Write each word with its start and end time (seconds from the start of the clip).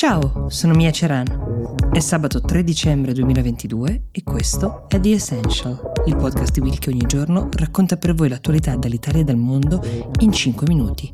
Ciao, 0.00 0.48
sono 0.48 0.72
Mia 0.72 0.90
Ceran. 0.90 1.26
È 1.92 1.98
sabato 1.98 2.40
3 2.40 2.64
dicembre 2.64 3.12
2022 3.12 4.04
e 4.10 4.22
questo 4.22 4.88
è 4.88 4.98
The 4.98 5.12
Essential, 5.12 5.78
il 6.06 6.16
podcast 6.16 6.52
di 6.54 6.60
Will 6.60 6.78
che 6.78 6.88
ogni 6.88 7.04
giorno 7.06 7.50
racconta 7.52 7.98
per 7.98 8.14
voi 8.14 8.30
l'attualità 8.30 8.74
dall'Italia 8.76 9.20
e 9.20 9.24
dal 9.24 9.36
mondo 9.36 9.84
in 10.20 10.32
5 10.32 10.66
minuti. 10.68 11.12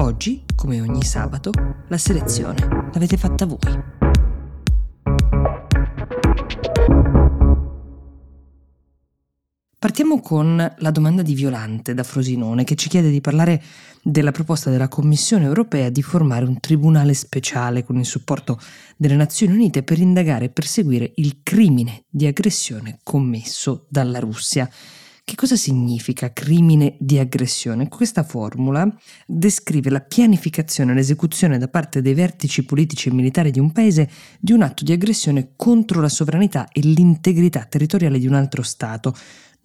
Oggi, 0.00 0.44
come 0.56 0.80
ogni 0.80 1.04
sabato, 1.04 1.52
la 1.86 1.98
selezione 1.98 2.88
l'avete 2.92 3.16
fatta 3.16 3.46
voi. 3.46 3.95
Partiamo 9.86 10.18
con 10.20 10.56
la 10.78 10.90
domanda 10.90 11.22
di 11.22 11.36
Violante 11.36 11.94
da 11.94 12.02
Frosinone 12.02 12.64
che 12.64 12.74
ci 12.74 12.88
chiede 12.88 13.08
di 13.08 13.20
parlare 13.20 13.62
della 14.02 14.32
proposta 14.32 14.68
della 14.68 14.88
Commissione 14.88 15.44
europea 15.44 15.90
di 15.90 16.02
formare 16.02 16.44
un 16.44 16.58
tribunale 16.58 17.14
speciale 17.14 17.84
con 17.84 17.96
il 17.96 18.04
supporto 18.04 18.58
delle 18.96 19.14
Nazioni 19.14 19.52
Unite 19.52 19.84
per 19.84 20.00
indagare 20.00 20.46
e 20.46 20.50
perseguire 20.50 21.12
il 21.14 21.38
crimine 21.44 22.02
di 22.08 22.26
aggressione 22.26 22.98
commesso 23.04 23.86
dalla 23.88 24.18
Russia. 24.18 24.68
Che 25.22 25.34
cosa 25.36 25.54
significa 25.54 26.32
crimine 26.32 26.96
di 26.98 27.20
aggressione? 27.20 27.88
Questa 27.88 28.24
formula 28.24 28.92
descrive 29.24 29.90
la 29.90 30.00
pianificazione 30.00 30.90
e 30.90 30.94
l'esecuzione 30.96 31.58
da 31.58 31.68
parte 31.68 32.02
dei 32.02 32.14
vertici 32.14 32.64
politici 32.64 33.08
e 33.08 33.12
militari 33.12 33.52
di 33.52 33.60
un 33.60 33.70
paese 33.70 34.10
di 34.40 34.50
un 34.50 34.62
atto 34.62 34.82
di 34.82 34.90
aggressione 34.90 35.52
contro 35.54 36.00
la 36.00 36.08
sovranità 36.08 36.66
e 36.72 36.80
l'integrità 36.80 37.64
territoriale 37.64 38.18
di 38.18 38.26
un 38.26 38.34
altro 38.34 38.62
Stato, 38.62 39.14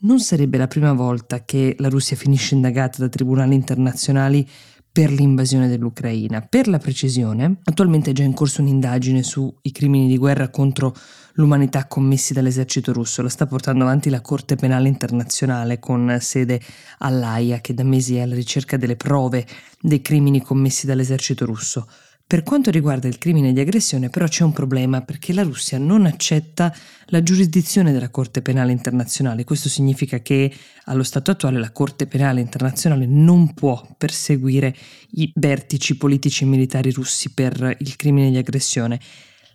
non 0.02 0.20
sarebbe 0.20 0.58
la 0.58 0.68
prima 0.68 0.94
volta 0.94 1.44
che 1.44 1.76
la 1.80 1.90
Russia 1.90 2.16
finisce 2.16 2.56
indagata 2.56 2.98
da 3.00 3.10
tribunali 3.10 3.54
internazionali 3.56 4.48
per 4.92 5.10
l'invasione 5.12 5.70
dell'Ucraina. 5.70 6.42
Per 6.42 6.68
la 6.68 6.78
precisione, 6.78 7.60
attualmente 7.64 8.10
è 8.10 8.14
già 8.14 8.24
in 8.24 8.34
corso 8.34 8.62
un'indagine 8.62 9.24
sui 9.24 9.54
crimini 9.72 10.08
di 10.08 10.18
guerra 10.18 10.50
contro 10.50 10.94
l'umanità 11.36 11.88
commessi 11.88 12.34
dall'esercito 12.34 12.92
russo. 12.92 13.22
La 13.22 13.30
sta 13.30 13.46
portando 13.46 13.84
avanti 13.84 14.10
la 14.10 14.20
Corte 14.20 14.56
Penale 14.56 14.90
Internazionale 14.90 15.80
con 15.80 16.18
sede 16.20 16.60
all'AIA 16.98 17.62
che 17.62 17.74
da 17.74 17.84
mesi 17.84 18.18
è 18.18 18.22
alla 18.22 18.36
ricerca 18.36 18.76
delle 18.76 18.98
prove 18.98 19.48
dei 19.80 20.02
crimini 20.02 20.42
commessi 20.42 20.86
dall'esercito 20.86 21.46
russo. 21.46 21.88
Per 22.32 22.44
quanto 22.44 22.72
riguarda 22.72 23.10
il 23.10 23.18
crimine 23.18 23.52
di 23.52 23.60
aggressione 23.60 24.10
però 24.10 24.26
c'è 24.26 24.46
un 24.46 24.54
problema 24.54 25.02
perché 25.02 25.34
la 25.34 25.44
Russia 25.44 25.78
non 25.78 26.06
accetta 26.06 26.74
la 27.08 27.22
giurisdizione 27.22 27.92
della 27.92 28.08
Corte 28.08 28.42
Penale 28.42 28.72
Internazionale. 28.72 29.44
Questo 29.44 29.68
significa 29.68 30.22
che 30.22 30.50
allo 30.86 31.04
stato 31.04 31.32
attuale 31.32 31.60
la 31.60 31.74
Corte 31.74 32.08
Penale 32.08 32.40
Internazionale 32.40 33.06
non 33.06 33.54
può 33.54 33.86
perseguire 33.98 34.74
i 35.16 35.30
vertici 35.36 35.98
politici 35.98 36.46
e 36.46 36.48
militari 36.48 36.90
russi 36.92 37.34
per 37.34 37.76
il 37.80 37.98
crimine 37.98 38.30
di 38.30 38.38
aggressione. 38.38 38.98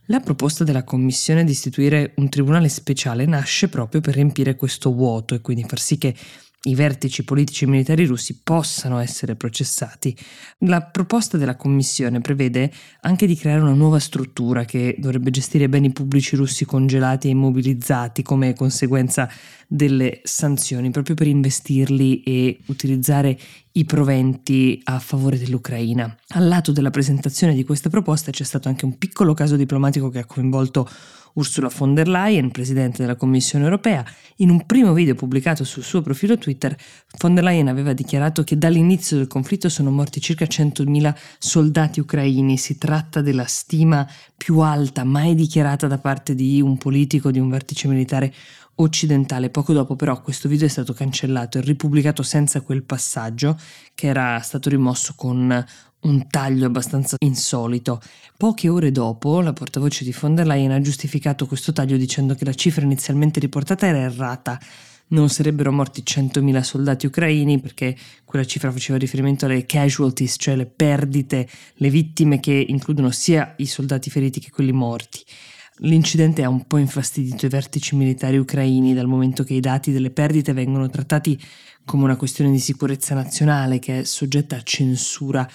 La 0.08 0.20
proposta 0.20 0.62
della 0.62 0.84
Commissione 0.84 1.44
di 1.44 1.52
istituire 1.52 2.12
un 2.16 2.28
tribunale 2.28 2.68
speciale 2.68 3.24
nasce 3.24 3.68
proprio 3.68 4.02
per 4.02 4.12
riempire 4.12 4.54
questo 4.54 4.92
vuoto 4.92 5.34
e 5.34 5.40
quindi 5.40 5.64
far 5.66 5.80
sì 5.80 5.96
che 5.96 6.14
i 6.66 6.74
vertici 6.74 7.24
politici 7.24 7.64
e 7.64 7.68
militari 7.68 8.04
russi 8.06 8.40
possano 8.42 8.98
essere 8.98 9.36
processati. 9.36 10.16
La 10.60 10.82
proposta 10.82 11.36
della 11.36 11.56
Commissione 11.56 12.20
prevede 12.20 12.70
anche 13.02 13.26
di 13.26 13.36
creare 13.36 13.60
una 13.60 13.72
nuova 13.72 13.98
struttura 13.98 14.64
che 14.64 14.96
dovrebbe 14.98 15.30
gestire 15.30 15.68
beni 15.68 15.92
pubblici 15.92 16.36
russi 16.36 16.64
congelati 16.64 17.28
e 17.28 17.30
immobilizzati 17.30 18.22
come 18.22 18.54
conseguenza 18.54 19.28
delle 19.68 20.20
sanzioni, 20.22 20.90
proprio 20.90 21.14
per 21.14 21.26
investirli 21.26 22.22
e 22.22 22.58
utilizzare 22.66 23.38
i 23.72 23.84
proventi 23.84 24.80
a 24.84 24.98
favore 24.98 25.38
dell'Ucraina. 25.38 26.16
Al 26.28 26.48
lato 26.48 26.72
della 26.72 26.90
presentazione 26.90 27.54
di 27.54 27.64
questa 27.64 27.90
proposta 27.90 28.30
c'è 28.30 28.44
stato 28.44 28.68
anche 28.68 28.84
un 28.84 28.96
piccolo 28.96 29.34
caso 29.34 29.56
diplomatico 29.56 30.08
che 30.08 30.20
ha 30.20 30.24
coinvolto 30.24 30.88
Ursula 31.36 31.70
von 31.74 31.94
der 31.94 32.08
Leyen, 32.08 32.50
presidente 32.50 33.02
della 33.02 33.16
Commissione 33.16 33.64
europea, 33.64 34.04
in 34.36 34.50
un 34.50 34.64
primo 34.64 34.92
video 34.92 35.14
pubblicato 35.14 35.64
sul 35.64 35.82
suo 35.82 36.00
profilo 36.00 36.38
Twitter, 36.38 36.74
von 37.18 37.34
der 37.34 37.44
Leyen 37.44 37.68
aveva 37.68 37.92
dichiarato 37.92 38.42
che 38.42 38.56
dall'inizio 38.56 39.18
del 39.18 39.26
conflitto 39.26 39.68
sono 39.68 39.90
morti 39.90 40.20
circa 40.20 40.46
100.000 40.46 41.14
soldati 41.38 42.00
ucraini. 42.00 42.56
Si 42.56 42.78
tratta 42.78 43.20
della 43.20 43.44
stima 43.44 44.08
più 44.36 44.60
alta 44.60 45.04
mai 45.04 45.34
dichiarata 45.34 45.86
da 45.86 45.98
parte 45.98 46.34
di 46.34 46.60
un 46.62 46.78
politico, 46.78 47.30
di 47.30 47.38
un 47.38 47.50
vertice 47.50 47.86
militare 47.88 48.32
occidentale. 48.76 49.50
Poco 49.50 49.72
dopo 49.72 49.94
però 49.94 50.20
questo 50.22 50.48
video 50.48 50.66
è 50.66 50.70
stato 50.70 50.92
cancellato 50.92 51.58
e 51.58 51.60
ripubblicato 51.60 52.22
senza 52.22 52.62
quel 52.62 52.82
passaggio 52.82 53.58
che 53.94 54.06
era 54.06 54.38
stato 54.40 54.68
rimosso 54.68 55.14
con 55.16 55.64
un 56.06 56.26
taglio 56.28 56.66
abbastanza 56.66 57.16
insolito. 57.20 58.00
Poche 58.36 58.68
ore 58.68 58.92
dopo, 58.92 59.40
la 59.40 59.52
portavoce 59.52 60.04
di 60.04 60.14
von 60.18 60.34
der 60.34 60.46
Leyen 60.46 60.70
ha 60.70 60.80
giustificato 60.80 61.46
questo 61.46 61.72
taglio 61.72 61.96
dicendo 61.96 62.34
che 62.34 62.44
la 62.44 62.54
cifra 62.54 62.84
inizialmente 62.84 63.40
riportata 63.40 63.86
era 63.86 63.98
errata. 63.98 64.58
Non 65.08 65.28
sarebbero 65.28 65.70
morti 65.70 66.02
100.000 66.04 66.60
soldati 66.62 67.06
ucraini 67.06 67.60
perché 67.60 67.96
quella 68.24 68.44
cifra 68.44 68.72
faceva 68.72 68.98
riferimento 68.98 69.44
alle 69.44 69.64
casualties, 69.64 70.34
cioè 70.36 70.56
le 70.56 70.66
perdite, 70.66 71.48
le 71.74 71.90
vittime 71.90 72.40
che 72.40 72.52
includono 72.52 73.10
sia 73.10 73.54
i 73.58 73.66
soldati 73.66 74.10
feriti 74.10 74.40
che 74.40 74.50
quelli 74.50 74.72
morti. 74.72 75.20
L'incidente 75.80 76.42
ha 76.42 76.48
un 76.48 76.66
po' 76.66 76.78
infastidito 76.78 77.46
i 77.46 77.50
vertici 77.50 77.94
militari 77.96 78.38
ucraini 78.38 78.94
dal 78.94 79.06
momento 79.06 79.44
che 79.44 79.54
i 79.54 79.60
dati 79.60 79.92
delle 79.92 80.10
perdite 80.10 80.54
vengono 80.54 80.88
trattati 80.88 81.38
come 81.84 82.04
una 82.04 82.16
questione 82.16 82.50
di 82.50 82.58
sicurezza 82.58 83.14
nazionale 83.14 83.78
che 83.78 84.00
è 84.00 84.04
soggetta 84.04 84.56
a 84.56 84.62
censura 84.62 85.48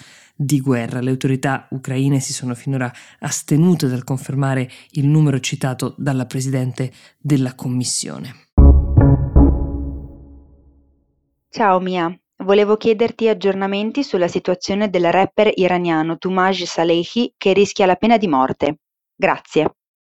di 0.44 0.60
guerra. 0.60 1.00
Le 1.00 1.10
autorità 1.10 1.66
ucraine 1.70 2.20
si 2.20 2.32
sono 2.32 2.54
finora 2.54 2.92
astenute 3.20 3.88
dal 3.88 4.04
confermare 4.04 4.70
il 4.92 5.06
numero 5.06 5.40
citato 5.40 5.94
dalla 5.96 6.26
Presidente 6.26 6.92
della 7.18 7.54
Commissione. 7.54 8.48
Ciao 11.48 11.80
Mia, 11.80 12.10
volevo 12.44 12.76
chiederti 12.76 13.28
aggiornamenti 13.28 14.02
sulla 14.02 14.28
situazione 14.28 14.88
del 14.88 15.10
rapper 15.12 15.50
iraniano 15.54 16.16
Tumaj 16.16 16.62
Salehi 16.62 17.34
che 17.36 17.52
rischia 17.52 17.86
la 17.86 17.96
pena 17.96 18.16
di 18.16 18.26
morte. 18.26 18.78
Grazie. 19.14 19.74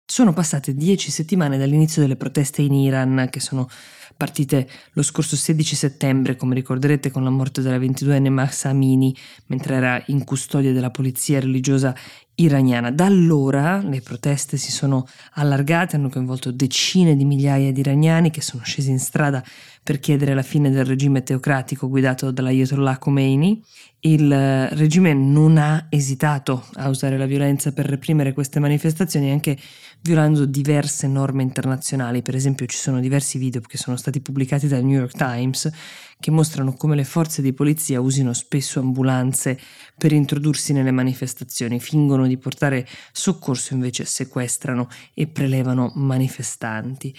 Sono 0.07 0.33
passate 0.33 0.75
dieci 0.75 1.09
settimane 1.09 1.57
dall'inizio 1.57 2.01
delle 2.01 2.15
proteste 2.15 2.61
in 2.61 2.73
Iran, 2.73 3.27
che 3.31 3.39
sono 3.39 3.67
partite 4.15 4.67
lo 4.93 5.01
scorso 5.03 5.35
16 5.35 5.75
settembre, 5.75 6.35
come 6.35 6.55
ricorderete, 6.55 7.11
con 7.11 7.23
la 7.23 7.29
morte 7.29 7.61
della 7.61 7.77
22enne 7.77 8.29
Mahsa 8.29 8.69
Amini, 8.69 9.15
mentre 9.47 9.75
era 9.75 10.03
in 10.07 10.23
custodia 10.23 10.71
della 10.71 10.91
polizia 10.91 11.39
religiosa 11.39 11.95
iraniana. 12.35 12.91
Da 12.91 13.05
allora 13.05 13.81
le 13.81 14.01
proteste 14.01 14.57
si 14.57 14.71
sono 14.71 15.07
allargate, 15.33 15.95
hanno 15.95 16.09
coinvolto 16.09 16.51
decine 16.51 17.15
di 17.15 17.25
migliaia 17.25 17.71
di 17.71 17.79
iraniani 17.79 18.31
che 18.31 18.41
sono 18.41 18.63
scesi 18.63 18.89
in 18.89 18.99
strada 18.99 19.43
per 19.81 19.99
chiedere 19.99 20.33
la 20.33 20.41
fine 20.41 20.71
del 20.71 20.83
regime 20.83 21.23
teocratico 21.23 21.87
guidato 21.87 22.31
dall'Ayatollah 22.31 22.97
Khomeini. 22.97 23.63
Il 23.99 24.67
regime 24.69 25.13
non 25.13 25.57
ha 25.57 25.87
esitato 25.89 26.65
a 26.73 26.89
usare 26.89 27.17
la 27.17 27.25
violenza 27.25 27.71
per 27.71 27.85
reprimere 27.85 28.33
queste 28.33 28.59
manifestazioni, 28.59 29.31
anche 29.31 29.57
violando 30.01 30.45
diverse 30.45 31.07
norme 31.07 31.43
internazionali. 31.43 32.21
Per 32.21 32.35
esempio 32.35 32.65
ci 32.65 32.77
sono 32.77 32.99
diversi 32.99 33.37
video 33.37 33.61
che 33.61 33.77
sono 33.77 33.95
stati 33.95 34.21
pubblicati 34.21 34.67
dal 34.67 34.83
New 34.83 34.99
York 34.99 35.15
Times 35.15 35.71
che 36.19 36.31
mostrano 36.31 36.73
come 36.73 36.95
le 36.95 37.03
forze 37.03 37.41
di 37.41 37.53
polizia 37.53 37.99
usino 37.99 38.33
spesso 38.33 38.79
ambulanze 38.79 39.59
per 39.97 40.11
introdursi 40.11 40.73
nelle 40.73 40.91
manifestazioni, 40.91 41.79
fingono 41.79 42.24
di 42.27 42.37
portare 42.37 42.87
soccorso 43.11 43.73
invece 43.73 44.05
sequestrano 44.05 44.87
e 45.13 45.27
prelevano 45.27 45.91
manifestanti. 45.95 47.15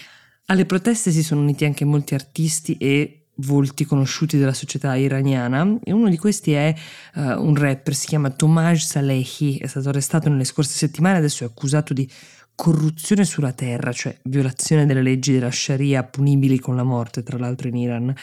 Alle 0.46 0.66
proteste 0.66 1.10
si 1.10 1.22
sono 1.22 1.40
uniti 1.40 1.64
anche 1.64 1.84
molti 1.84 2.14
artisti 2.14 2.76
e 2.76 3.26
volti 3.40 3.84
conosciuti 3.84 4.38
della 4.38 4.54
società 4.54 4.94
iraniana 4.94 5.78
e 5.82 5.92
uno 5.92 6.08
di 6.08 6.16
questi 6.16 6.52
è 6.52 6.74
uh, 7.14 7.20
un 7.20 7.54
rapper, 7.54 7.94
si 7.94 8.06
chiama 8.06 8.30
Tomaj 8.30 8.80
Salehi, 8.82 9.58
è 9.58 9.66
stato 9.66 9.88
arrestato 9.88 10.28
nelle 10.28 10.44
scorse 10.44 10.76
settimane, 10.76 11.18
adesso 11.18 11.44
è 11.44 11.46
accusato 11.46 11.92
di 11.92 12.08
corruzione 12.54 13.24
sulla 13.24 13.52
terra, 13.52 13.92
cioè 13.92 14.16
violazione 14.24 14.86
delle 14.86 15.02
leggi 15.02 15.32
della 15.32 15.50
Sharia 15.50 16.02
punibili 16.04 16.58
con 16.58 16.74
la 16.74 16.84
morte, 16.84 17.22
tra 17.22 17.36
l'altro 17.36 17.68
in 17.68 17.76
Iran. 17.76 18.14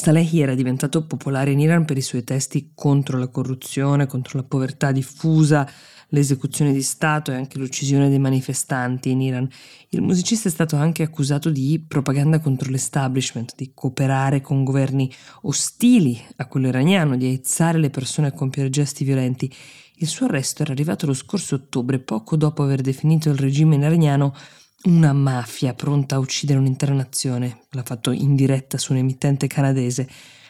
Salehi 0.00 0.40
era 0.40 0.54
diventato 0.54 1.04
popolare 1.04 1.50
in 1.50 1.60
Iran 1.60 1.84
per 1.84 1.98
i 1.98 2.00
suoi 2.00 2.24
testi 2.24 2.70
contro 2.74 3.18
la 3.18 3.28
corruzione, 3.28 4.06
contro 4.06 4.38
la 4.38 4.46
povertà 4.46 4.92
diffusa, 4.92 5.70
l'esecuzione 6.08 6.72
di 6.72 6.80
Stato 6.80 7.30
e 7.30 7.34
anche 7.34 7.58
l'uccisione 7.58 8.08
dei 8.08 8.18
manifestanti 8.18 9.10
in 9.10 9.20
Iran. 9.20 9.46
Il 9.90 10.00
musicista 10.00 10.48
è 10.48 10.50
stato 10.50 10.76
anche 10.76 11.02
accusato 11.02 11.50
di 11.50 11.84
propaganda 11.86 12.38
contro 12.38 12.70
l'establishment, 12.70 13.52
di 13.54 13.72
cooperare 13.74 14.40
con 14.40 14.64
governi 14.64 15.12
ostili 15.42 16.18
a 16.36 16.46
quello 16.46 16.68
iraniano, 16.68 17.18
di 17.18 17.26
aizzare 17.26 17.76
le 17.76 17.90
persone 17.90 18.28
a 18.28 18.32
compiere 18.32 18.70
gesti 18.70 19.04
violenti. 19.04 19.54
Il 19.96 20.08
suo 20.08 20.24
arresto 20.24 20.62
era 20.62 20.72
arrivato 20.72 21.04
lo 21.04 21.12
scorso 21.12 21.56
ottobre, 21.56 21.98
poco 21.98 22.36
dopo 22.36 22.62
aver 22.62 22.80
definito 22.80 23.28
il 23.28 23.36
regime 23.36 23.76
iraniano 23.76 24.34
una 24.82 25.12
mafia 25.12 25.74
pronta 25.74 26.14
a 26.14 26.18
uccidere 26.18 26.58
un'intera 26.58 26.94
nazione. 26.94 27.64
L'ha 27.70 27.82
fatto 27.82 28.12
in 28.12 28.34
diretta 28.34 28.78
su 28.78 28.92
un 28.92 28.98
emittente 28.98 29.46
canadese. 29.46 30.08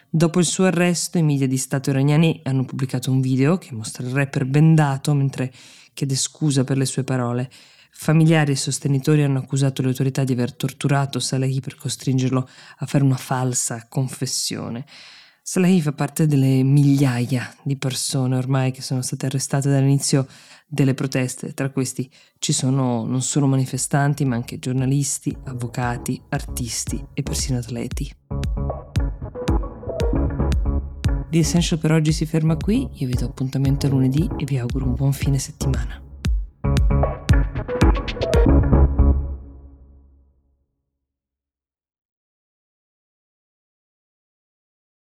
Dopo 0.08 0.38
il 0.38 0.44
suo 0.44 0.66
arresto, 0.66 1.18
i 1.18 1.22
media 1.22 1.48
di 1.48 1.56
Stato 1.56 1.90
iraniani 1.90 2.40
hanno 2.44 2.64
pubblicato 2.64 3.10
un 3.10 3.20
video 3.20 3.58
che 3.58 3.74
mostra 3.74 4.06
il 4.06 4.12
rapper 4.12 4.44
bendato 4.44 5.14
mentre 5.14 5.52
chiede 5.92 6.14
scusa 6.14 6.62
per 6.62 6.76
le 6.76 6.84
sue 6.84 7.02
parole. 7.02 7.50
Familiari 7.90 8.52
e 8.52 8.56
sostenitori 8.56 9.24
hanno 9.24 9.38
accusato 9.38 9.82
le 9.82 9.88
autorità 9.88 10.22
di 10.22 10.32
aver 10.32 10.54
torturato 10.54 11.18
Salahi 11.18 11.60
per 11.60 11.74
costringerlo 11.74 12.48
a 12.78 12.86
fare 12.86 13.02
una 13.02 13.16
falsa 13.16 13.86
confessione. 13.88 14.86
Salahi 15.52 15.80
fa 15.80 15.90
parte 15.90 16.28
delle 16.28 16.62
migliaia 16.62 17.52
di 17.64 17.76
persone 17.76 18.36
ormai 18.36 18.70
che 18.70 18.82
sono 18.82 19.02
state 19.02 19.26
arrestate 19.26 19.68
dall'inizio 19.68 20.28
delle 20.64 20.94
proteste. 20.94 21.54
Tra 21.54 21.70
questi 21.70 22.08
ci 22.38 22.52
sono 22.52 23.04
non 23.04 23.20
solo 23.20 23.48
manifestanti, 23.48 24.24
ma 24.24 24.36
anche 24.36 24.60
giornalisti, 24.60 25.36
avvocati, 25.46 26.22
artisti 26.28 27.04
e 27.12 27.24
persino 27.24 27.58
atleti. 27.58 28.14
The 31.30 31.38
Essential 31.40 31.80
per 31.80 31.90
oggi 31.90 32.12
si 32.12 32.26
ferma 32.26 32.56
qui, 32.56 32.88
io 32.88 33.08
vi 33.08 33.14
do 33.14 33.24
appuntamento 33.24 33.88
lunedì 33.88 34.30
e 34.36 34.44
vi 34.44 34.56
auguro 34.56 34.84
un 34.84 34.94
buon 34.94 35.12
fine 35.12 35.40
settimana. 35.40 36.09